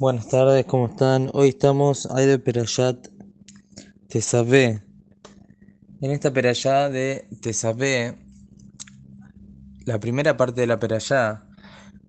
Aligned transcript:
Buenas 0.00 0.28
tardes, 0.28 0.64
¿cómo 0.64 0.86
están? 0.86 1.28
Hoy 1.32 1.48
estamos 1.48 2.08
de 2.14 2.38
Perayat 2.38 3.08
Tesabé. 4.08 4.84
En 6.00 6.12
esta 6.12 6.32
Perayá 6.32 6.88
de 6.88 7.26
Tesabé, 7.42 8.16
la 9.86 9.98
primera 9.98 10.36
parte 10.36 10.60
de 10.60 10.68
la 10.68 10.78
Perayá 10.78 11.42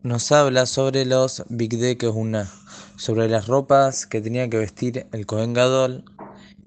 nos 0.04 0.32
habla 0.32 0.68
sobre 0.68 1.04
los 1.04 1.44
Bigde 1.50 1.98
una, 2.10 2.48
sobre 2.96 3.28
las 3.28 3.48
ropas 3.48 4.06
que 4.06 4.22
tenía 4.22 4.48
que 4.52 4.60
vestir 4.60 5.08
el 5.12 5.26
Kohen 5.26 5.54
Gadol 5.54 6.06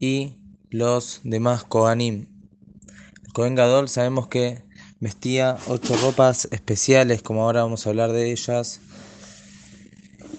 y 0.01 0.39
los 0.71 1.21
demás 1.23 1.63
Kohanim. 1.63 2.27
El 3.25 3.33
Kohen 3.33 3.55
Gadol 3.55 3.89
sabemos 3.89 4.27
que 4.27 4.65
vestía 4.99 5.57
ocho 5.69 5.97
ropas 5.99 6.49
especiales, 6.51 7.23
como 7.23 7.45
ahora 7.45 7.63
vamos 7.63 7.87
a 7.87 7.91
hablar 7.91 8.11
de 8.11 8.33
ellas 8.33 8.81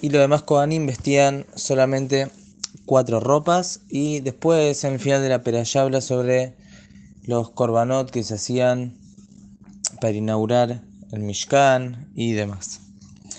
y 0.04 0.10
los 0.10 0.20
demás 0.20 0.44
Kohanim 0.44 0.86
vestían 0.86 1.46
solamente 1.56 2.28
cuatro 2.86 3.22
ropas 3.22 3.80
y 3.88 4.20
después 4.20 4.84
en 4.84 4.92
el 4.96 5.00
final 5.00 5.22
de 5.22 5.30
la 5.30 5.44
peralla 5.44 5.82
habla 5.82 6.02
sobre 6.02 6.58
los 7.24 7.52
korbanot 7.52 8.12
que 8.12 8.22
se 8.24 8.34
hacían 8.34 8.98
para 10.02 10.12
inaugurar 10.12 10.82
el 11.14 11.22
Mishkan 11.22 12.12
y 12.16 12.34
demás. 12.34 12.82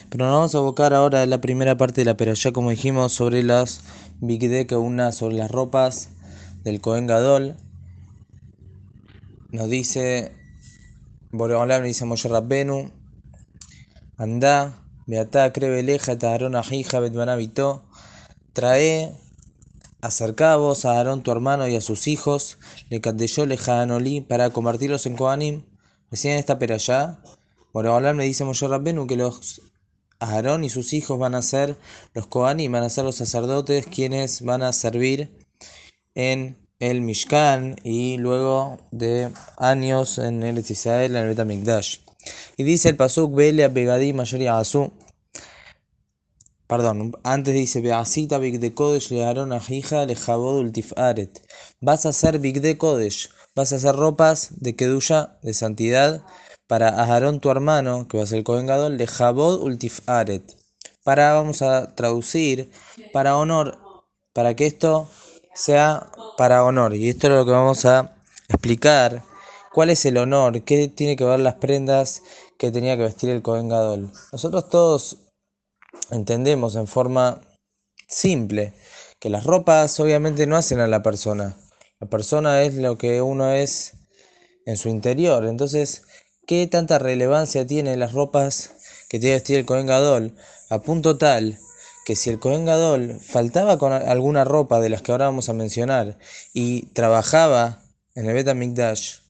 Pero 0.08 0.24
nos 0.24 0.34
vamos 0.34 0.54
a 0.54 0.58
abocar 0.58 0.94
ahora 0.94 1.20
a 1.20 1.26
la 1.26 1.42
primera 1.42 1.76
parte 1.76 2.00
de 2.00 2.06
la 2.06 2.16
peralla, 2.16 2.52
como 2.52 2.70
dijimos, 2.70 3.12
sobre 3.12 3.42
las 3.42 3.82
Bigde 4.22 4.66
que 4.66 4.76
una 4.76 5.12
sobre 5.12 5.36
las 5.36 5.50
ropas 5.50 6.08
del 6.62 6.80
Kohen 6.80 7.06
Gadol. 7.06 7.56
Nos 9.50 9.68
dice, 9.68 10.32
Boreolam 11.30 11.82
le 11.82 11.88
dice 11.88 12.06
Moshe 12.06 12.30
Rabbenu, 12.30 12.90
anda 14.16 14.80
Beatá 15.06 15.52
creveleja 15.52 16.16
Aarón 16.22 16.56
ajija 16.56 17.00
betmanabito. 17.00 17.84
Trae, 18.52 19.12
acerca 20.00 20.56
vos 20.56 20.84
a 20.84 20.92
Aarón 20.92 21.22
tu 21.22 21.30
hermano 21.30 21.68
y 21.68 21.76
a 21.76 21.80
sus 21.80 22.06
hijos, 22.08 22.58
le 22.88 23.00
candelló 23.00 23.44
le 23.46 23.58
Hanolí 23.58 24.20
para 24.22 24.50
convertirlos 24.50 25.06
en 25.06 25.16
Kohanim. 25.16 25.64
Recién 26.10 26.38
esta 26.38 26.58
peralla, 26.58 27.18
hablar 27.74 28.14
me 28.14 28.24
dice 28.24 28.44
Moshe 28.44 28.66
Rabbenu 28.66 29.06
que 29.06 29.16
los 29.16 29.60
Aarón 30.20 30.64
y 30.64 30.70
sus 30.70 30.92
hijos 30.94 31.18
van 31.18 31.34
a 31.34 31.42
ser 31.42 31.76
los 32.14 32.26
Kohanim, 32.26 32.72
van 32.72 32.84
a 32.84 32.90
ser 32.90 33.04
los 33.04 33.16
sacerdotes 33.16 33.86
quienes 33.86 34.42
van 34.42 34.62
a 34.62 34.72
servir 34.72 35.36
en 36.14 36.56
el 36.78 37.00
Mishkan 37.02 37.76
y 37.82 38.16
luego 38.18 38.78
de 38.90 39.32
años 39.58 40.18
en 40.18 40.42
el 40.42 40.58
Israel, 40.58 41.16
en 41.16 41.22
el 41.22 41.28
Betamikdash. 41.28 42.03
Y 42.56 42.64
dice 42.64 42.90
el 42.90 42.96
Pasuk, 42.96 43.34
Vele 43.34 43.68
Begadi 43.68 44.12
Mayori 44.12 44.46
Asu. 44.46 44.92
Perdón, 46.66 47.12
antes 47.24 47.54
dice, 47.54 47.80
Beasita 47.80 48.38
Big 48.38 48.58
de 48.58 48.72
Kodesh 48.72 49.10
le 49.10 49.24
Aaron 49.24 49.52
a 49.52 49.62
hija 49.68 50.06
le 50.06 50.16
Jabod 50.16 50.72
Aret. 50.96 51.42
Vas 51.80 52.06
a 52.06 52.08
hacer 52.08 52.38
Big 52.38 52.60
de 52.62 52.78
Kodesh, 52.78 53.28
vas 53.54 53.72
a 53.72 53.76
hacer 53.76 53.94
ropas 53.94 54.48
de 54.50 54.74
Kedusha, 54.74 55.38
de 55.42 55.52
santidad, 55.52 56.22
para 56.66 56.88
Aarón 56.88 57.40
tu 57.40 57.50
hermano, 57.50 58.08
que 58.08 58.16
va 58.16 58.24
a 58.24 58.26
ser 58.26 58.38
el 58.38 58.44
Kohen 58.44 58.66
Gadol, 58.66 58.96
le 58.96 59.06
Jabod 59.06 59.60
Aret. 60.06 60.56
Para, 61.02 61.34
vamos 61.34 61.60
a 61.60 61.94
traducir, 61.94 62.70
para 63.12 63.36
honor, 63.36 63.78
para 64.32 64.54
que 64.56 64.66
esto 64.66 65.08
sea 65.54 66.08
para 66.38 66.64
honor. 66.64 66.94
Y 66.94 67.10
esto 67.10 67.26
es 67.26 67.34
lo 67.34 67.44
que 67.44 67.52
vamos 67.52 67.84
a 67.84 68.14
explicar 68.48 69.22
¿Cuál 69.74 69.90
es 69.90 70.04
el 70.04 70.18
honor? 70.18 70.62
¿Qué 70.62 70.86
tiene 70.86 71.16
que 71.16 71.24
ver 71.24 71.40
las 71.40 71.56
prendas 71.56 72.22
que 72.58 72.70
tenía 72.70 72.96
que 72.96 73.02
vestir 73.02 73.30
el 73.30 73.42
Cohen 73.42 73.68
Gadol? 73.68 74.12
Nosotros 74.30 74.68
todos 74.68 75.16
entendemos 76.12 76.76
en 76.76 76.86
forma 76.86 77.40
simple 78.06 78.72
que 79.18 79.30
las 79.30 79.42
ropas 79.42 79.98
obviamente 79.98 80.46
no 80.46 80.54
hacen 80.54 80.78
a 80.78 80.86
la 80.86 81.02
persona. 81.02 81.56
La 81.98 82.08
persona 82.08 82.62
es 82.62 82.74
lo 82.74 82.96
que 82.98 83.20
uno 83.20 83.50
es 83.50 83.94
en 84.64 84.76
su 84.76 84.88
interior. 84.88 85.44
Entonces, 85.44 86.04
¿qué 86.46 86.68
tanta 86.68 87.00
relevancia 87.00 87.66
tienen 87.66 87.98
las 87.98 88.12
ropas 88.12 88.76
que 89.08 89.18
tiene 89.18 89.32
que 89.32 89.40
vestir 89.40 89.58
el 89.58 89.66
Cohen 89.66 89.88
Gadol? 89.88 90.36
A 90.70 90.82
punto 90.82 91.18
tal 91.18 91.58
que 92.06 92.14
si 92.14 92.30
el 92.30 92.38
Cohen 92.38 92.64
Gadol 92.64 93.18
faltaba 93.18 93.76
con 93.76 93.92
alguna 93.92 94.44
ropa 94.44 94.78
de 94.78 94.90
las 94.90 95.02
que 95.02 95.10
ahora 95.10 95.24
vamos 95.24 95.48
a 95.48 95.52
mencionar 95.52 96.16
y 96.52 96.82
trabajaba 96.92 97.82
en 98.14 98.26
el 98.26 98.34
Betamikdash, 98.34 99.23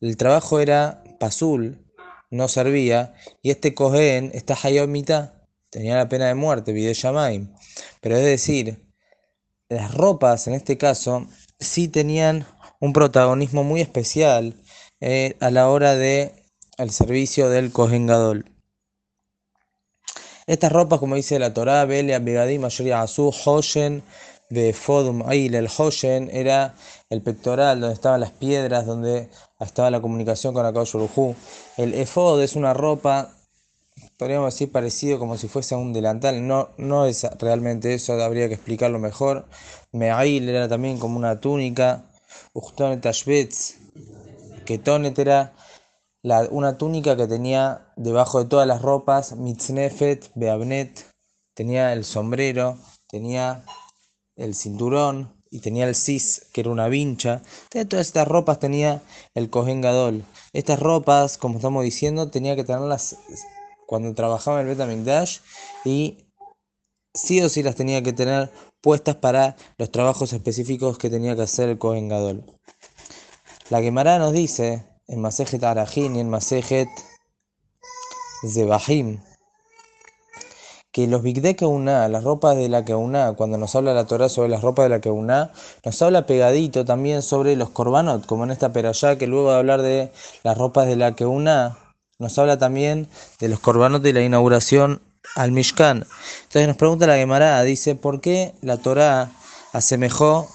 el 0.00 0.16
trabajo 0.16 0.60
era 0.60 1.02
pasul, 1.18 1.84
no 2.30 2.48
servía, 2.48 3.14
y 3.42 3.50
este 3.50 3.74
Cohen, 3.74 4.30
esta 4.34 4.56
Hayomita, 4.60 5.46
tenía 5.70 5.96
la 5.96 6.08
pena 6.08 6.26
de 6.26 6.34
muerte, 6.34 6.72
Vide 6.72 6.94
Pero 8.00 8.16
es 8.16 8.24
decir, 8.24 8.84
las 9.68 9.94
ropas 9.94 10.46
en 10.46 10.54
este 10.54 10.78
caso 10.78 11.26
sí 11.58 11.88
tenían 11.88 12.46
un 12.80 12.92
protagonismo 12.92 13.64
muy 13.64 13.80
especial 13.80 14.54
eh, 15.00 15.36
a 15.40 15.50
la 15.50 15.68
hora 15.68 15.94
de 15.94 16.44
el 16.76 16.90
servicio 16.90 17.48
del 17.48 17.72
Kohen 17.72 18.06
Gadol. 18.06 18.50
Estas 20.46 20.72
ropas, 20.72 21.00
como 21.00 21.14
dice 21.14 21.38
la 21.38 21.54
Torah, 21.54 21.86
Bele, 21.86 22.14
Abigadim, 22.14 22.60
Mayoría 22.60 23.00
Azú, 23.00 23.32
Hoshen, 23.44 24.02
de 24.54 24.72
Fodum 24.72 25.22
Ail, 25.26 25.54
el 25.54 25.68
Hoshen 25.76 26.30
era 26.32 26.74
el 27.10 27.20
pectoral 27.22 27.80
donde 27.80 27.94
estaban 27.94 28.20
las 28.20 28.30
piedras, 28.30 28.86
donde 28.86 29.28
estaba 29.60 29.90
la 29.90 30.00
comunicación 30.00 30.54
con 30.54 30.64
Urujú. 30.64 31.34
El 31.76 31.92
Efod 31.94 32.40
es 32.40 32.54
una 32.54 32.72
ropa, 32.72 33.34
podríamos 34.16 34.54
decir 34.54 34.70
parecido 34.70 35.18
como 35.18 35.36
si 35.36 35.48
fuese 35.48 35.74
un 35.74 35.92
delantal, 35.92 36.46
no, 36.46 36.70
no 36.78 37.06
es 37.06 37.24
realmente 37.38 37.94
eso, 37.94 38.14
habría 38.22 38.48
que 38.48 38.54
explicarlo 38.54 38.98
mejor. 38.98 39.46
Me'ail 39.92 40.48
era 40.48 40.68
también 40.68 40.98
como 40.98 41.18
una 41.18 41.40
túnica. 41.40 42.04
Uchtonet 42.52 43.04
Ashbetz, 43.06 43.76
que 44.64 44.78
Tonet 44.78 45.18
era 45.18 45.52
la, 46.22 46.48
una 46.50 46.78
túnica 46.78 47.16
que 47.16 47.26
tenía 47.26 47.92
debajo 47.96 48.42
de 48.42 48.48
todas 48.48 48.66
las 48.66 48.82
ropas, 48.82 49.36
Mitznefet, 49.36 50.30
Beabnet, 50.34 51.04
tenía 51.54 51.92
el 51.92 52.04
sombrero, 52.04 52.78
tenía 53.08 53.64
el 54.36 54.54
cinturón 54.54 55.34
y 55.50 55.60
tenía 55.60 55.86
el 55.86 55.94
cis, 55.94 56.46
que 56.52 56.62
era 56.62 56.70
una 56.70 56.88
vincha. 56.88 57.42
De 57.70 57.84
todas 57.84 58.06
estas 58.06 58.26
ropas 58.26 58.58
tenía 58.58 59.02
el 59.34 59.50
Kohen 59.50 59.80
Gadol. 59.80 60.24
Estas 60.52 60.80
ropas, 60.80 61.38
como 61.38 61.56
estamos 61.56 61.84
diciendo, 61.84 62.30
tenía 62.30 62.56
que 62.56 62.64
tenerlas 62.64 63.16
cuando 63.86 64.14
trabajaba 64.14 64.60
en 64.60 64.68
el 64.68 64.74
Betamikdash 64.74 65.38
y 65.84 66.26
sí 67.14 67.40
o 67.40 67.48
sí 67.48 67.62
las 67.62 67.76
tenía 67.76 68.02
que 68.02 68.12
tener 68.12 68.50
puestas 68.80 69.16
para 69.16 69.56
los 69.78 69.90
trabajos 69.90 70.32
específicos 70.32 70.98
que 70.98 71.10
tenía 71.10 71.36
que 71.36 71.42
hacer 71.42 71.68
el 71.68 71.78
Kohen 71.78 72.08
Gadol. 72.08 72.44
La 73.70 73.80
Gemara 73.80 74.18
nos 74.18 74.32
dice 74.32 74.84
en 75.06 75.20
Masejet 75.20 75.62
Arajin 75.62 76.16
y 76.16 76.20
en 76.20 76.28
Masejet 76.28 76.88
Zebahim 78.46 79.20
que 80.94 81.08
los 81.08 81.22
Bigde 81.22 81.56
una, 81.66 82.08
las 82.08 82.22
ropas 82.22 82.56
de 82.56 82.68
la 82.68 82.84
una, 82.96 83.32
cuando 83.32 83.58
nos 83.58 83.74
habla 83.74 83.92
la 83.94 84.06
Torah 84.06 84.28
sobre 84.28 84.48
las 84.48 84.62
ropas 84.62 84.88
de 84.88 84.96
la 84.96 85.12
una, 85.12 85.50
nos 85.84 86.00
habla 86.00 86.24
pegadito 86.24 86.84
también 86.84 87.20
sobre 87.20 87.56
los 87.56 87.70
korbanot, 87.70 88.24
como 88.26 88.44
en 88.44 88.52
esta 88.52 88.72
peralla, 88.72 89.18
que 89.18 89.26
luego 89.26 89.50
de 89.50 89.58
hablar 89.58 89.82
de 89.82 90.12
las 90.44 90.56
ropas 90.56 90.86
de 90.86 90.94
la 90.94 91.12
una, 91.22 91.76
nos 92.20 92.38
habla 92.38 92.60
también 92.60 93.08
de 93.40 93.48
los 93.48 93.58
korbanot 93.58 94.02
de 94.02 94.12
la 94.12 94.22
inauguración 94.22 95.02
al 95.34 95.50
Mishkan. 95.50 96.06
Entonces 96.44 96.68
nos 96.68 96.76
pregunta 96.76 97.08
la 97.08 97.16
Gemara, 97.16 97.60
dice, 97.64 97.96
¿por 97.96 98.20
qué 98.20 98.54
la 98.62 98.76
Torah 98.76 99.32
asemejó 99.72 100.48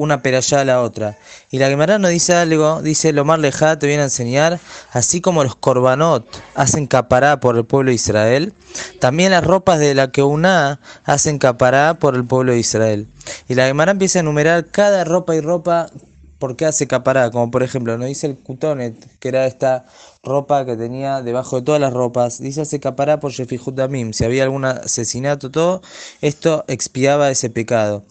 una 0.00 0.22
peralla 0.22 0.62
a 0.62 0.64
la 0.64 0.80
otra. 0.80 1.18
Y 1.50 1.58
la 1.58 1.68
Gemara 1.68 1.98
nos 1.98 2.10
dice 2.10 2.34
algo, 2.34 2.80
dice 2.80 3.12
Lomar 3.12 3.38
Lejá 3.38 3.78
te 3.78 3.86
viene 3.86 4.00
a 4.00 4.06
enseñar, 4.06 4.58
así 4.92 5.20
como 5.20 5.44
los 5.44 5.56
korbanot 5.56 6.26
hacen 6.54 6.86
capará 6.86 7.38
por 7.38 7.58
el 7.58 7.66
pueblo 7.66 7.90
de 7.90 7.96
Israel, 7.96 8.54
también 8.98 9.32
las 9.32 9.44
ropas 9.44 9.78
de 9.78 9.94
la 9.94 10.10
Keuná 10.10 10.80
hacen 11.04 11.38
capará 11.38 11.98
por 11.98 12.14
el 12.14 12.24
pueblo 12.24 12.52
de 12.52 12.58
Israel. 12.60 13.08
Y 13.46 13.54
la 13.56 13.66
Gemara 13.66 13.92
empieza 13.92 14.18
a 14.18 14.22
enumerar 14.22 14.70
cada 14.70 15.04
ropa 15.04 15.36
y 15.36 15.42
ropa 15.42 15.90
por 16.38 16.56
qué 16.56 16.64
hace 16.64 16.86
capará, 16.86 17.30
como 17.30 17.50
por 17.50 17.62
ejemplo, 17.62 17.98
nos 17.98 18.08
dice 18.08 18.26
el 18.26 18.38
kutonet, 18.38 19.18
que 19.18 19.28
era 19.28 19.44
esta 19.44 19.84
ropa 20.22 20.64
que 20.64 20.78
tenía 20.78 21.20
debajo 21.20 21.56
de 21.56 21.62
todas 21.62 21.80
las 21.82 21.92
ropas, 21.92 22.40
dice 22.40 22.62
hace 22.62 22.80
capará 22.80 23.20
por 23.20 23.32
Shefihut 23.32 23.74
Damim, 23.74 24.14
si 24.14 24.24
había 24.24 24.44
algún 24.44 24.64
asesinato, 24.64 25.50
todo, 25.50 25.82
esto 26.22 26.64
expiaba 26.68 27.30
ese 27.30 27.50
pecado. 27.50 28.02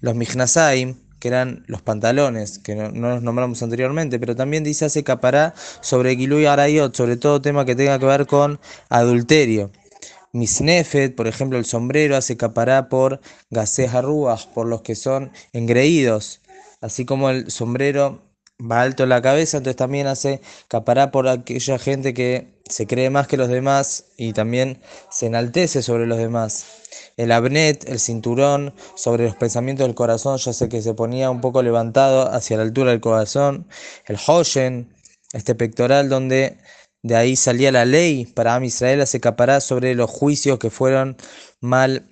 Los 0.00 0.14
Mijnasaim, 0.14 0.96
que 1.22 1.28
eran 1.28 1.62
los 1.68 1.82
pantalones, 1.82 2.58
que 2.58 2.74
no, 2.74 2.90
los 2.90 3.22
nombramos 3.22 3.62
anteriormente, 3.62 4.18
pero 4.18 4.34
también 4.34 4.64
dice 4.64 4.86
hace 4.86 5.04
capará 5.04 5.54
sobre 5.80 6.16
Gilui 6.16 6.46
Arayot, 6.46 6.96
sobre 6.96 7.16
todo 7.16 7.40
tema 7.40 7.64
que 7.64 7.76
tenga 7.76 7.96
que 8.00 8.06
ver 8.06 8.26
con 8.26 8.58
adulterio. 8.88 9.70
Misnefet, 10.32 11.14
por 11.14 11.28
ejemplo, 11.28 11.58
el 11.58 11.64
sombrero 11.64 12.16
hace 12.16 12.36
capará 12.36 12.88
por 12.88 13.20
Gasej 13.50 13.94
Arruach, 13.94 14.48
por 14.48 14.66
los 14.66 14.82
que 14.82 14.96
son 14.96 15.30
engreídos, 15.52 16.40
así 16.80 17.04
como 17.04 17.30
el 17.30 17.52
sombrero 17.52 18.20
va 18.70 18.82
alto 18.82 19.02
en 19.02 19.08
la 19.08 19.22
cabeza, 19.22 19.58
entonces 19.58 19.76
también 19.76 20.06
hace 20.06 20.40
capará 20.68 21.10
por 21.10 21.28
aquella 21.28 21.78
gente 21.78 22.14
que 22.14 22.60
se 22.68 22.86
cree 22.86 23.10
más 23.10 23.26
que 23.26 23.36
los 23.36 23.48
demás 23.48 24.06
y 24.16 24.32
también 24.32 24.80
se 25.10 25.26
enaltece 25.26 25.82
sobre 25.82 26.06
los 26.06 26.18
demás. 26.18 26.66
el 27.16 27.32
abnet, 27.32 27.88
el 27.88 28.00
cinturón, 28.00 28.74
sobre 28.94 29.24
los 29.24 29.36
pensamientos 29.36 29.86
del 29.86 29.94
corazón, 29.94 30.38
ya 30.38 30.52
sé 30.52 30.68
que 30.68 30.82
se 30.82 30.94
ponía 30.94 31.30
un 31.30 31.40
poco 31.40 31.62
levantado 31.62 32.30
hacia 32.32 32.56
la 32.56 32.62
altura 32.62 32.90
del 32.90 33.00
corazón, 33.00 33.68
el 34.06 34.18
hoshen, 34.26 34.94
este 35.32 35.54
pectoral 35.54 36.08
donde 36.08 36.58
de 37.02 37.16
ahí 37.16 37.36
salía 37.36 37.72
la 37.72 37.84
ley 37.84 38.26
para 38.26 38.54
Am 38.54 38.64
Israel, 38.64 39.06
se 39.06 39.20
capará 39.20 39.60
sobre 39.60 39.94
los 39.94 40.10
juicios 40.10 40.58
que 40.58 40.70
fueron 40.70 41.16
mal 41.60 42.06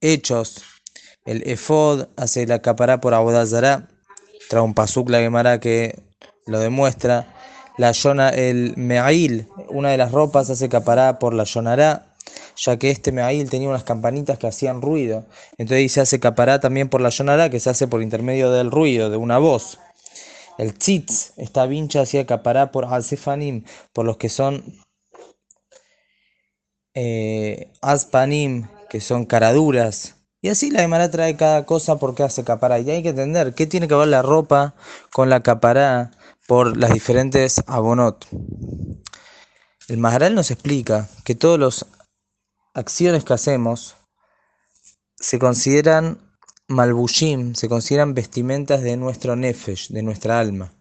hechos. 0.00 0.62
El 1.24 1.42
efod 1.48 2.08
hace 2.16 2.46
la 2.46 2.60
capará 2.60 3.00
por 3.00 3.14
Abodazara, 3.14 3.88
pasuk 4.74 5.10
la 5.10 5.60
que 5.60 6.02
lo 6.46 6.60
demuestra. 6.60 7.32
La 7.78 7.92
yona, 7.92 8.30
el 8.30 8.74
me'il, 8.76 9.48
una 9.68 9.90
de 9.90 9.98
las 9.98 10.10
ropas 10.10 10.48
hace 10.48 10.68
capará 10.70 11.18
por 11.18 11.34
la 11.34 11.44
yonará, 11.44 12.06
ya 12.56 12.78
que 12.78 12.90
este 12.90 13.12
me'il 13.12 13.50
tenía 13.50 13.68
unas 13.68 13.84
campanitas 13.84 14.38
que 14.38 14.46
hacían 14.46 14.80
ruido. 14.80 15.26
Entonces 15.58 15.92
se 15.92 16.00
hace 16.00 16.18
capará 16.18 16.58
también 16.58 16.88
por 16.88 17.02
la 17.02 17.10
yonará, 17.10 17.50
que 17.50 17.60
se 17.60 17.68
hace 17.68 17.86
por 17.86 18.02
intermedio 18.02 18.50
del 18.50 18.70
ruido, 18.70 19.10
de 19.10 19.18
una 19.18 19.38
voz. 19.38 19.78
El 20.56 20.72
tzitz, 20.72 21.32
esta 21.36 21.66
vincha 21.66 22.00
hacía 22.00 22.24
capará 22.24 22.72
por 22.72 22.86
alsefanim, 22.86 23.64
por 23.92 24.06
los 24.06 24.16
que 24.16 24.30
son 24.30 24.64
eh, 26.94 27.72
aspanim, 27.82 28.68
que 28.88 29.02
son 29.02 29.26
caraduras. 29.26 30.15
Y 30.46 30.48
así 30.48 30.70
la 30.70 30.82
Gemara 30.82 31.10
trae 31.10 31.34
cada 31.34 31.66
cosa 31.66 31.98
porque 31.98 32.22
hace 32.22 32.44
capará. 32.44 32.78
Y 32.78 32.88
hay 32.88 33.02
que 33.02 33.08
entender 33.08 33.52
qué 33.52 33.66
tiene 33.66 33.88
que 33.88 33.96
ver 33.96 34.06
la 34.06 34.22
ropa 34.22 34.76
con 35.12 35.28
la 35.28 35.42
capará 35.42 36.12
por 36.46 36.76
las 36.76 36.92
diferentes 36.92 37.60
abonot. 37.66 38.24
El 39.88 39.98
Maharal 39.98 40.36
nos 40.36 40.52
explica 40.52 41.08
que 41.24 41.34
todas 41.34 41.58
las 41.58 41.86
acciones 42.74 43.24
que 43.24 43.32
hacemos 43.32 43.96
se 45.16 45.40
consideran 45.40 46.20
malbushim, 46.68 47.56
se 47.56 47.68
consideran 47.68 48.14
vestimentas 48.14 48.82
de 48.82 48.96
nuestro 48.96 49.34
nefesh, 49.34 49.88
de 49.88 50.04
nuestra 50.04 50.38
alma. 50.38 50.72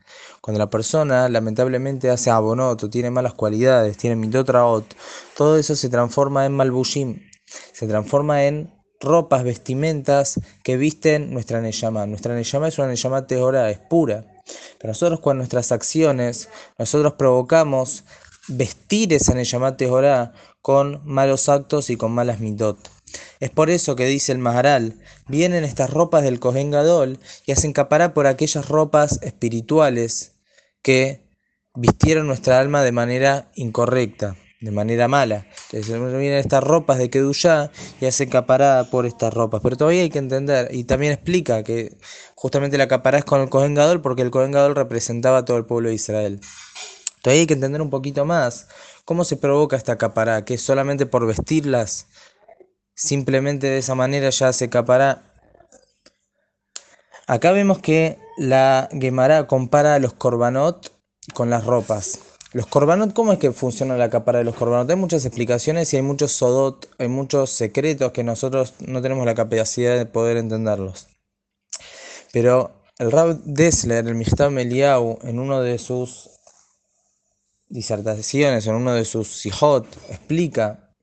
Cuando 0.42 0.60
la 0.60 0.70
persona 0.70 1.28
lamentablemente 1.28 2.12
hace 2.12 2.30
abonot 2.30 2.84
o 2.84 2.90
tiene 2.92 3.10
malas 3.10 3.34
cualidades, 3.34 3.98
tiene 3.98 4.16
mitotraot, 4.16 4.96
todo 5.36 5.58
eso 5.58 5.76
se 5.76 5.90
transforma 5.90 6.46
en 6.46 6.54
malbushim, 6.54 7.20
se 7.74 7.88
transforma 7.88 8.44
en 8.44 8.75
ropas, 9.00 9.44
vestimentas 9.44 10.40
que 10.64 10.78
visten 10.78 11.34
nuestra 11.34 11.62
Neyama. 11.62 12.06
Nuestra 12.06 12.36
Neyama 12.36 12.68
es 12.68 12.78
una 12.78 12.88
Neyama 12.88 13.28
teora, 13.28 13.70
es 13.70 13.80
pura. 13.80 14.26
Pero 14.78 14.92
nosotros 14.92 15.20
con 15.20 15.38
nuestras 15.38 15.72
acciones, 15.72 16.50
nosotros 16.78 17.14
provocamos 17.14 18.04
vestir 18.48 19.14
esa 19.14 19.34
Neyama 19.34 19.78
teora 19.78 20.34
con 20.62 21.02
malos 21.06 21.50
actos 21.50 21.90
y 21.90 21.98
con 21.98 22.12
malas 22.12 22.40
mitot. 22.40 22.78
Es 23.40 23.50
por 23.50 23.70
eso 23.70 23.96
que 23.96 24.06
dice 24.06 24.32
el 24.32 24.40
Maharal, 24.40 25.00
vienen 25.28 25.64
estas 25.64 25.90
ropas 25.90 26.24
del 26.24 26.40
Kohen 26.40 26.72
Gadol 26.72 27.20
y 27.46 27.52
hacen 27.52 27.74
capará 27.74 28.14
por 28.14 28.28
aquellas 28.28 28.68
ropas 28.68 29.20
espirituales 29.22 30.36
que 30.82 31.22
vistieron 31.76 32.28
nuestra 32.28 32.60
alma 32.60 32.84
de 32.84 32.92
manera 32.92 33.52
incorrecta 33.56 34.36
de 34.62 34.72
manera 34.72 35.07
mala. 35.07 35.46
Entonces 35.72 36.00
vienen 36.00 36.40
estas 36.40 36.63
ropas 36.63 36.98
de 36.98 37.10
Kedushá 37.10 37.72
y 38.00 38.06
hace 38.06 38.28
caparada 38.30 38.90
por 38.90 39.06
estas 39.06 39.34
ropas. 39.34 39.62
Pero 39.63 39.78
todavía 39.78 40.02
hay 40.02 40.10
que 40.10 40.19
entender, 40.19 40.69
y 40.74 40.86
también 40.86 41.13
explica 41.13 41.63
que 41.63 41.98
justamente 42.36 42.78
la 42.78 42.88
capará 42.88 43.19
es 43.19 43.25
con 43.25 43.42
el 43.42 43.50
Cohen 43.50 43.75
Gadol 43.75 44.02
porque 44.02 44.22
el 44.22 44.31
Cohen 44.31 44.52
Gadol 44.52 44.75
representaba 44.75 45.40
a 45.40 45.46
todo 45.46 45.57
el 45.57 45.66
pueblo 45.66 45.90
de 45.90 45.96
Israel. 45.96 46.40
Todavía 47.22 47.42
hay 47.42 47.48
que 47.48 47.54
entender 47.56 47.81
un 47.81 47.90
poquito 47.90 48.25
más 48.25 48.68
cómo 49.04 49.24
se 49.24 49.38
provoca 49.38 49.75
esta 49.75 49.98
capará, 49.98 50.46
que 50.46 50.58
solamente 50.58 51.06
por 51.06 51.25
vestirlas, 51.28 52.08
simplemente 52.96 53.68
de 53.68 53.78
esa 53.80 53.96
manera 53.96 54.30
ya 54.30 54.51
se 54.54 54.69
capará. 54.69 55.31
Acá 57.28 57.51
vemos 57.51 57.80
que 57.80 58.19
la 58.38 58.90
Gemara 58.92 59.48
compara 59.48 59.98
los 60.00 60.13
korbanot 60.13 60.92
con 61.34 61.50
las 61.50 61.66
ropas. 61.66 62.19
Los 62.56 62.68
corbanot, 62.68 63.12
¿cómo 63.12 63.34
es 63.34 63.40
que 63.40 63.52
funciona 63.52 63.98
la 63.98 64.10
capara 64.10 64.40
de 64.40 64.46
los 64.46 64.56
corbanot? 64.56 64.90
Hay 64.90 64.96
muchas 64.96 65.25
explicaciones 65.25 65.92
y 65.92 65.98
hay 65.98 66.02
muchos 66.02 66.31
sodot, 66.31 66.90
hay 66.98 67.10
muchos 67.10 67.50
secretos 67.50 68.13
que 68.13 68.24
nosotros 68.24 68.75
no 68.80 69.02
tenemos 69.02 69.25
la 69.25 69.36
capacidad 69.36 69.98
de 69.98 70.06
poder 70.06 70.38
entenderlos. 70.38 71.10
Pero 72.31 72.72
el 72.98 73.12
Rab 73.12 73.44
Dessler, 73.44 74.07
el 74.07 74.16
Mishtab 74.16 74.52
Meliau, 74.52 75.19
en 75.24 75.40
uno 75.40 75.62
de 75.62 75.78
sus 75.78 76.30
disertaciones, 77.68 78.66
en 78.68 78.75
uno 78.75 78.94
de 78.94 79.04
sus 79.04 79.28
sijot, 79.28 79.86
explica 80.10 80.94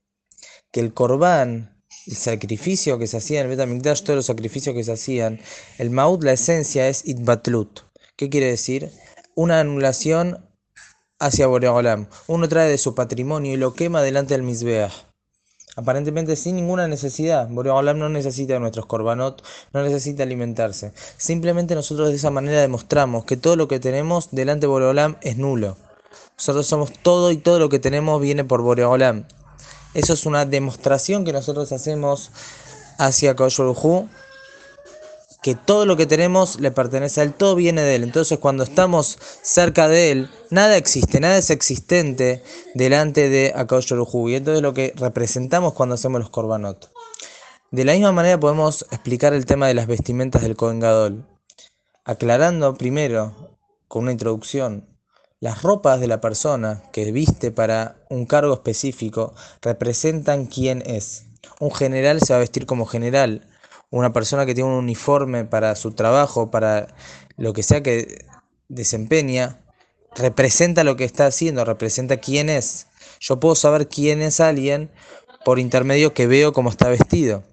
que 0.71 0.81
el 0.81 0.95
corbán, 0.95 1.83
el 2.07 2.17
sacrificio 2.17 2.99
que 2.99 3.07
se 3.07 3.19
hacía 3.19 3.41
en 3.41 3.51
el 3.51 3.51
Betamikdash, 3.51 4.05
todos 4.05 4.17
los 4.17 4.27
sacrificios 4.27 4.75
que 4.75 4.85
se 4.85 4.93
hacían, 4.93 5.39
el 5.77 5.91
maud, 5.91 6.25
la 6.25 6.33
esencia 6.33 6.89
es 6.89 7.07
itbatlut. 7.07 7.81
¿Qué 8.17 8.31
quiere 8.31 8.47
decir? 8.47 8.91
Una 9.35 9.61
anulación 9.61 10.49
hacia 11.23 11.47
Boreolam. 11.47 12.07
Uno 12.27 12.49
trae 12.49 12.69
de 12.69 12.79
su 12.79 12.97
patrimonio 12.97 13.55
y 13.55 13.57
lo 13.57 13.75
quema 13.75 14.03
delante 14.03 14.35
del 14.35 14.43
Mizbeah. 14.43 14.91
Aparentemente 15.77 16.35
sin 16.35 16.57
ninguna 16.57 16.89
necesidad. 16.89 17.49
Boreolam 17.49 17.97
no 17.99 18.09
necesita 18.09 18.59
nuestros 18.59 18.87
korbanot, 18.87 19.43
no 19.73 19.85
necesita 19.85 20.25
alimentarse. 20.25 20.93
Simplemente 21.17 21.77
nosotros 21.77 22.09
de 22.09 22.17
esa 22.17 22.31
manera 22.31 22.61
demostramos 22.61 23.25
que 23.25 23.37
todo 23.37 23.55
lo 23.55 23.69
que 23.69 23.79
tenemos 23.79 24.31
delante 24.33 24.63
de 24.63 24.73
Boreolam 24.73 25.17
es 25.23 25.37
nulo. 25.37 25.77
Nosotros 26.37 26.67
somos 26.67 26.93
todo 26.93 27.31
y 27.31 27.37
todo 27.37 27.61
lo 27.61 27.69
que 27.69 27.79
tenemos 27.79 28.21
viene 28.21 28.45
por 28.45 28.61
Boreolam. 28.63 29.25
Eso 29.95 30.15
es 30.15 30.27
una 30.27 30.45
demostración 30.45 31.25
que 31.25 31.33
nosotros 31.33 31.71
hacemos 31.71 32.33
hacia 32.99 33.37
Koshulhu 33.37 34.09
que 35.43 35.57
todo 35.57 35.87
lo 35.87 35.97
que 35.97 36.07
tenemos 36.07 36.61
le 36.61 36.71
pertenece 36.71 37.21
a 37.21 37.25
Él, 37.25 37.35
todo 37.35 37.57
viene 37.57 37.83
de 37.83 37.97
Él. 37.97 38.05
Entonces 38.05 38.39
cuando 38.39 38.63
estamos 38.63 39.19
cerca 39.43 39.89
de 39.89 40.13
Él, 40.13 40.31
nada 40.51 40.77
existe, 40.77 41.19
nada 41.19 41.37
es 41.37 41.51
existente 41.51 42.43
delante 42.75 43.29
de 43.29 43.53
Akadosh 43.55 43.93
Y 44.29 44.35
esto 44.35 44.55
es 44.55 44.63
lo 44.63 44.73
que 44.73 44.93
representamos 44.97 45.73
cuando 45.73 45.97
hacemos 45.97 46.21
los 46.21 46.31
korbanot. 46.31 46.93
De 47.73 47.85
la 47.85 47.95
misma 47.95 48.13
manera 48.13 48.39
podemos 48.39 48.87
explicar 48.93 49.35
el 49.35 49.47
tema 49.47 49.67
de 49.67 49.75
las 49.75 49.87
vestimentas 49.87 50.43
del 50.43 50.57
Kohen 50.57 50.79
Gadol, 50.79 51.27
aclarando 52.05 52.75
primero, 52.75 53.59
con 53.89 54.05
una 54.05 54.13
introducción, 54.13 54.89
las 55.41 55.63
ropas 55.63 55.99
de 55.99 56.07
la 56.07 56.21
persona 56.21 56.85
que 56.93 57.11
viste 57.11 57.51
para 57.51 57.97
un 58.09 58.27
cargo 58.27 58.55
específico 58.55 59.35
representan 59.61 60.47
quién 60.47 60.83
es. 60.87 61.27
Un 61.59 61.73
general 61.73 62.21
se 62.21 62.33
va 62.33 62.37
a 62.37 62.41
vestir 62.41 62.65
como 62.65 62.87
general, 62.87 63.49
una 63.93 64.13
persona 64.13 64.47
que 64.47 64.55
tiene 64.55 64.71
un 64.71 64.77
uniforme 64.77 65.45
para 65.45 65.77
su 65.77 65.93
trabajo, 65.93 66.51
para 66.51 66.89
lo 67.37 67.53
que 67.53 67.63
sea 67.63 67.83
que 67.83 68.25
desempeña, 68.69 69.61
representa 70.17 70.83
lo 70.83 70.97
que 70.97 71.05
está 71.05 71.27
haciendo, 71.27 71.65
representa 71.65 72.17
quién 72.17 72.49
es. 72.49 72.87
Yo 73.21 73.39
puedo 73.39 73.55
saber 73.55 73.89
quién 73.89 74.23
es 74.23 74.41
alguien 74.41 74.91
por 75.45 75.59
intermedio 75.59 76.15
que 76.15 76.27
veo 76.27 76.55
cómo 76.55 76.71
está 76.71 76.89
vestido. 76.89 77.45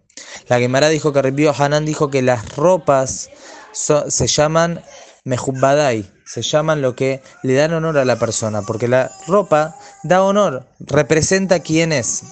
La 0.48 0.60
Gemara 0.60 0.88
dijo 0.88 1.12
que 1.12 1.22
Rebio 1.22 1.54
Hanan 1.58 1.86
dijo 1.86 2.10
que 2.10 2.22
las 2.22 2.56
ropas 2.56 3.30
se 3.74 4.28
llaman 4.28 4.82
mejubadai, 5.26 6.10
se 6.26 6.42
llaman 6.42 6.82
lo 6.82 6.96
que 6.96 7.22
le 7.44 7.54
dan 7.54 7.74
honor 7.74 7.98
a 7.98 8.06
la 8.06 8.18
persona, 8.18 8.62
porque 8.62 8.88
la 8.88 9.12
ropa 9.28 9.76
da 10.04 10.24
honor, 10.24 10.66
representa 10.80 11.60
quién 11.60 11.92
es. 11.92 12.24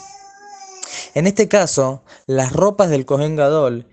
En 1.14 1.28
este 1.28 1.50
caso, 1.50 2.04
las 2.26 2.54
ropas 2.54 2.90
del 2.90 3.06
Kohen 3.06 3.36
Gadol 3.36 3.86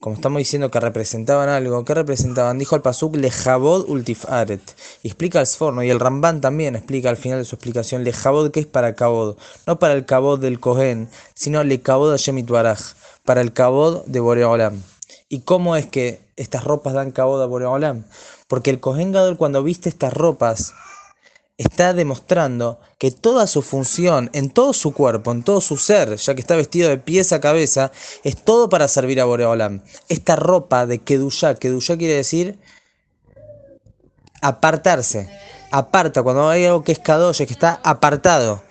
como 0.00 0.16
estamos 0.16 0.38
diciendo 0.38 0.70
que 0.70 0.78
representaban 0.78 1.48
algo, 1.48 1.84
¿qué 1.84 1.94
representaban? 1.94 2.58
Dijo 2.58 2.74
al 2.74 2.82
Pasuk 2.82 3.16
Lejabod 3.16 3.88
Ultifaret. 3.88 4.60
Y 5.02 5.08
explica 5.08 5.40
el 5.40 5.46
Sforno, 5.46 5.82
y 5.82 5.90
el 5.90 6.00
Ramban 6.00 6.40
también 6.40 6.76
explica 6.76 7.08
al 7.08 7.16
final 7.16 7.38
de 7.38 7.44
su 7.44 7.56
explicación 7.56 8.04
Lejabod, 8.04 8.50
que 8.50 8.60
es 8.60 8.66
para 8.66 8.94
Kabod. 8.94 9.36
No 9.66 9.78
para 9.78 9.94
el 9.94 10.04
Kabod 10.04 10.38
del 10.38 10.60
Kohen, 10.60 11.08
sino 11.34 11.64
Le 11.64 11.80
Kabod 11.80 12.10
Hashem 12.10 12.46
para 13.24 13.40
el 13.40 13.52
Kabod 13.52 14.04
de 14.04 14.20
Boreolam. 14.20 14.82
¿Y 15.28 15.40
cómo 15.40 15.76
es 15.76 15.86
que 15.86 16.20
estas 16.36 16.64
ropas 16.64 16.92
dan 16.92 17.10
Kabod 17.10 17.42
a 17.42 17.46
Boreolam? 17.46 18.04
Porque 18.48 18.70
el 18.70 18.80
Kohen 18.80 19.12
Gadol 19.12 19.36
cuando 19.36 19.62
viste 19.62 19.88
estas 19.88 20.12
ropas 20.12 20.72
está 21.58 21.94
demostrando 21.94 22.78
que 22.98 23.10
toda 23.10 23.46
su 23.46 23.62
función, 23.62 24.30
en 24.32 24.50
todo 24.50 24.72
su 24.72 24.92
cuerpo, 24.92 25.32
en 25.32 25.42
todo 25.42 25.60
su 25.60 25.76
ser, 25.76 26.16
ya 26.16 26.34
que 26.34 26.40
está 26.40 26.56
vestido 26.56 26.88
de 26.88 26.98
pies 26.98 27.32
a 27.32 27.40
cabeza, 27.40 27.92
es 28.24 28.36
todo 28.36 28.68
para 28.68 28.88
servir 28.88 29.20
a 29.20 29.24
Boreolam. 29.24 29.82
Esta 30.08 30.36
ropa 30.36 30.86
de 30.86 30.98
Kedusha, 30.98 31.54
Kedusha 31.54 31.96
quiere 31.96 32.14
decir 32.14 32.58
apartarse, 34.42 35.28
aparta, 35.70 36.22
cuando 36.22 36.48
hay 36.48 36.66
algo 36.66 36.84
que 36.84 36.92
es 36.92 36.98
Kadosh, 36.98 37.38
que 37.38 37.44
está 37.44 37.80
apartado. 37.82 38.62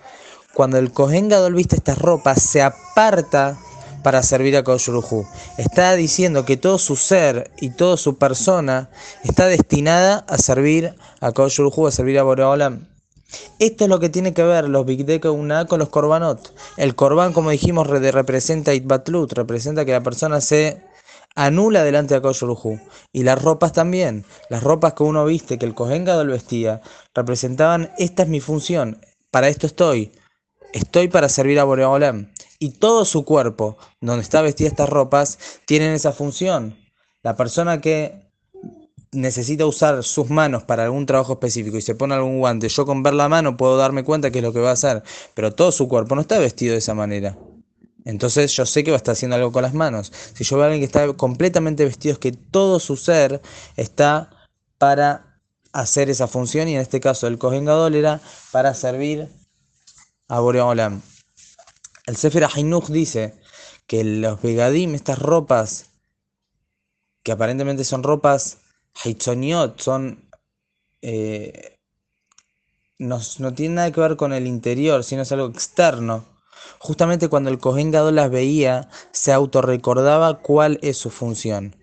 Cuando 0.54 0.78
el 0.78 0.92
Kohen 0.92 1.28
Gadol 1.28 1.54
viste 1.54 1.76
estas 1.76 1.98
ropas, 1.98 2.42
se 2.42 2.62
aparta 2.62 3.58
para 4.06 4.22
servir 4.22 4.56
a 4.56 4.64
Koshruhu. 4.64 5.26
Está 5.58 5.96
diciendo 5.96 6.46
que 6.46 6.58
todo 6.58 6.78
su 6.78 6.96
ser 6.96 7.50
y 7.60 7.72
toda 7.72 7.98
su 7.98 8.20
persona 8.20 8.92
está 9.24 9.48
destinada 9.48 10.24
a 10.30 10.38
servir 10.38 10.94
a 11.22 11.32
Koshruhu, 11.32 11.88
a 11.88 11.92
servir 11.92 12.20
a 12.20 12.24
Boreolam. 12.24 12.88
Esto 13.58 13.86
es 13.86 13.90
lo 13.90 14.00
que 14.00 14.10
tiene 14.10 14.36
que 14.36 14.44
ver 14.44 14.70
los 14.70 14.86
Big 14.86 15.08
Deck 15.08 15.26
una 15.26 15.66
con 15.66 15.80
los 15.80 15.90
Korbanot. 15.90 16.54
El 16.78 16.94
Korban, 16.94 17.34
como 17.34 17.50
dijimos, 17.50 17.88
representa 17.88 18.76
Itbatlut, 18.76 19.34
representa 19.34 19.86
que 19.86 19.94
la 19.94 20.04
persona 20.04 20.40
se 20.40 20.84
anula 21.34 21.84
delante 21.84 22.14
de 22.14 22.20
Akosh 22.20 22.44
Y 23.12 23.24
las 23.24 23.42
ropas 23.42 23.74
también, 23.74 24.24
las 24.52 24.62
ropas 24.62 24.94
que 24.94 25.02
uno 25.02 25.26
viste, 25.26 25.58
que 25.58 25.66
el 25.66 25.74
Kohen 25.74 26.06
Gadol 26.06 26.28
vestía, 26.28 26.80
representaban, 27.16 27.92
esta 27.98 28.22
es 28.22 28.30
mi 28.30 28.40
función, 28.40 29.02
para 29.32 29.48
esto 29.48 29.66
estoy, 29.66 30.12
estoy 30.74 31.08
para 31.08 31.28
servir 31.28 31.60
a 31.60 31.64
Boreolam. 31.64 32.35
Y 32.60 32.72
todo 32.72 33.06
su 33.06 33.26
cuerpo, 33.26 33.78
donde 34.02 34.24
está 34.24 34.42
vestida 34.42 34.68
estas 34.68 34.90
ropas, 34.90 35.38
tienen 35.66 35.94
esa 35.94 36.12
función. 36.12 36.78
La 37.24 37.36
persona 37.36 37.82
que 37.82 38.26
necesita 39.12 39.66
usar 39.66 40.04
sus 40.04 40.30
manos 40.30 40.64
para 40.64 40.84
algún 40.84 41.06
trabajo 41.06 41.34
específico 41.34 41.78
y 41.78 41.82
se 41.82 41.96
pone 41.96 42.14
algún 42.14 42.40
guante, 42.40 42.70
yo 42.70 42.86
con 42.86 43.02
ver 43.04 43.14
la 43.14 43.30
mano 43.30 43.58
puedo 43.58 43.78
darme 43.78 44.04
cuenta 44.04 44.30
qué 44.32 44.40
es 44.40 44.44
lo 44.44 44.54
que 44.54 44.60
va 44.60 44.70
a 44.72 44.74
hacer, 44.74 45.04
pero 45.34 45.54
todo 45.54 45.72
su 45.72 45.88
cuerpo 45.88 46.16
no 46.16 46.22
está 46.22 46.38
vestido 46.40 46.74
de 46.74 46.80
esa 46.80 46.94
manera. 46.94 47.38
Entonces 48.04 48.56
yo 48.56 48.66
sé 48.66 48.84
que 48.84 48.92
va 48.92 48.98
a 48.98 49.00
estar 49.00 49.14
haciendo 49.14 49.36
algo 49.36 49.52
con 49.52 49.64
las 49.64 49.74
manos. 49.74 50.12
Si 50.34 50.44
yo 50.44 50.58
veo 50.58 50.66
a 50.66 50.68
alguien 50.68 50.82
que 50.82 50.86
está 50.86 51.12
completamente 51.14 51.84
vestido, 51.86 52.14
es 52.14 52.20
que 52.20 52.32
todo 52.32 52.80
su 52.80 52.98
ser 52.98 53.42
está 53.76 54.30
para 54.78 55.40
hacer 55.74 56.10
esa 56.10 56.28
función 56.28 56.68
y 56.68 56.76
en 56.76 56.82
este 56.82 57.00
caso 57.00 57.28
el 57.28 57.38
Kohen 57.38 57.68
era 57.68 58.22
para 58.52 58.74
servir 58.74 59.28
a 60.28 60.40
Boreolam. 60.40 61.02
El 62.06 62.18
Sefer 62.18 62.44
Ahinuch 62.44 62.88
dice 62.88 63.34
que 63.88 64.04
los 64.04 64.42
Begadim, 64.42 64.94
estas 64.94 65.20
ropas, 65.20 65.92
que 67.24 67.32
aparentemente 67.32 67.84
son 67.84 68.04
ropas 68.04 68.60
Heitzoniot, 69.04 69.82
son. 69.82 70.30
Eh, 71.02 71.80
no, 72.98 73.20
no 73.40 73.54
nada 73.58 73.92
que 73.92 74.02
ver 74.02 74.16
con 74.16 74.34
el 74.34 74.48
interior, 74.48 75.04
sino 75.04 75.24
es 75.24 75.32
algo 75.32 75.48
externo. 75.48 76.26
Justamente 76.80 77.28
cuando 77.28 77.50
el 77.50 77.60
Kohen 77.60 77.92
las 77.92 78.30
veía, 78.30 78.90
se 79.12 79.34
autorrecordaba 79.34 80.42
cuál 80.42 80.80
es 80.82 80.98
su 80.98 81.10
función, 81.10 81.76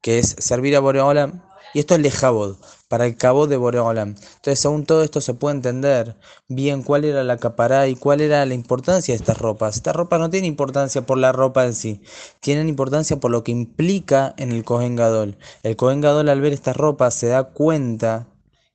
que 0.00 0.18
es 0.18 0.36
servir 0.38 0.76
a 0.76 0.80
Boreolam. 0.80 1.42
Y 1.74 1.80
esto 1.80 1.94
es 1.94 2.00
lejabod, 2.00 2.56
para 2.88 3.06
el 3.06 3.16
cabo 3.16 3.46
de 3.46 3.56
Boreolam. 3.56 4.08
Entonces, 4.10 4.58
según 4.58 4.84
todo 4.86 5.02
esto 5.02 5.20
se 5.20 5.34
puede 5.34 5.56
entender 5.56 6.16
bien 6.48 6.82
cuál 6.82 7.04
era 7.04 7.22
la 7.24 7.36
capará 7.36 7.86
y 7.88 7.94
cuál 7.94 8.20
era 8.20 8.44
la 8.46 8.54
importancia 8.54 9.12
de 9.12 9.18
estas 9.18 9.38
ropas. 9.38 9.76
Estas 9.76 9.94
ropas 9.94 10.20
no 10.20 10.30
tienen 10.30 10.48
importancia 10.48 11.02
por 11.06 11.18
la 11.18 11.32
ropa 11.32 11.64
en 11.66 11.74
sí, 11.74 12.00
tienen 12.40 12.68
importancia 12.68 13.18
por 13.18 13.30
lo 13.30 13.44
que 13.44 13.52
implica 13.52 14.34
en 14.38 14.52
el 14.52 14.64
Kohen 14.64 14.96
Gadol. 14.96 15.38
El 15.62 15.76
Kohen 15.76 16.00
Gadol 16.00 16.28
al 16.28 16.40
ver 16.40 16.52
estas 16.52 16.76
ropas 16.76 17.14
se 17.14 17.28
da 17.28 17.44
cuenta 17.44 18.26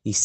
y 0.04 0.16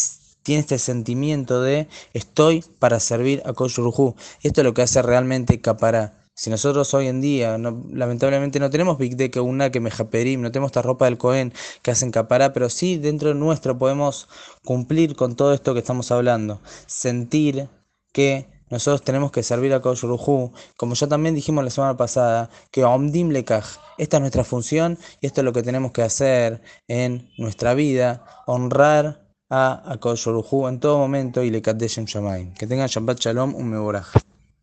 tiene 0.43 0.61
este 0.61 0.79
sentimiento 0.79 1.63
de 1.63 1.89
estoy 2.15 2.65
para 2.79 3.01
servir 3.01 3.43
a 3.45 3.53
Koshurhu. 3.53 4.15
Esto 4.43 4.61
es 4.61 4.65
lo 4.65 4.75
que 4.75 4.83
hace 4.83 5.03
realmente 5.03 5.61
capará. 5.61 6.18
Si 6.39 6.51
nosotros 6.51 6.95
hoy 6.95 7.09
en 7.09 7.21
día, 7.21 7.59
lamentablemente 7.59 8.61
no 8.61 8.71
tenemos 8.71 8.97
Big 8.97 9.17
Deck 9.17 9.39
una 9.43 9.73
que 9.73 9.81
Mejaperim, 9.81 10.41
no 10.41 10.53
tenemos 10.53 10.69
esta 10.69 10.83
ropa 10.83 11.07
del 11.07 11.19
Cohen 11.19 11.53
que 11.83 11.91
hacen 11.91 12.13
capará, 12.13 12.53
pero 12.53 12.71
sí 12.71 12.97
dentro 12.97 13.31
de 13.31 13.35
nuestro 13.35 13.77
podemos 13.77 14.29
cumplir 14.65 15.17
con 15.17 15.35
todo 15.35 15.53
esto 15.53 15.75
que 15.75 15.81
estamos 15.81 16.13
hablando. 16.13 16.61
Sentir 16.87 17.69
que 18.13 18.47
nosotros 18.71 19.03
tenemos 19.03 19.33
que 19.33 19.43
servir 19.43 19.75
a 19.75 19.83
Koshurhu, 19.83 20.53
como 20.77 20.95
ya 20.95 21.09
también 21.09 21.35
dijimos 21.35 21.65
la 21.65 21.71
semana 21.71 21.97
pasada, 21.97 22.51
que 22.71 22.85
Omdim 22.85 23.31
Lekaj, 23.31 23.65
esta 23.99 24.19
es 24.19 24.21
nuestra 24.21 24.45
función 24.45 24.97
y 25.21 25.27
esto 25.27 25.41
es 25.41 25.45
lo 25.45 25.53
que 25.53 25.65
tenemos 25.65 25.91
que 25.91 26.03
hacer 26.03 26.63
en 26.87 27.29
nuestra 27.37 27.75
vida, 27.75 28.45
honrar 28.47 29.27
a 29.51 29.83
Akosh 29.93 30.29
en 30.69 30.79
todo 30.79 30.99
momento 30.99 31.43
y 31.43 31.51
le 31.51 31.61
Shamaim. 31.61 32.55
Que 32.55 32.69
tengan 32.69 32.87
Shabbat 32.87 33.19
Shalom, 33.19 33.57
un 33.57 33.71
meboraj. 33.71 34.28